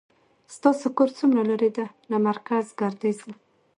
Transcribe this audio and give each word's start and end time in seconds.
ستاسو 0.55 0.85
کور 0.97 1.09
څومره 1.17 1.41
لری 1.49 1.69
ده 1.77 1.85
له 2.09 2.17
مرکز 2.27 2.65
ګردیز 2.79 3.19
نه 3.27 3.35